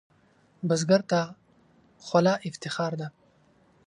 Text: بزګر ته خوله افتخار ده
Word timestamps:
بزګر 0.67 1.01
ته 1.11 1.21
خوله 2.05 2.33
افتخار 2.49 2.91
ده 2.99 3.07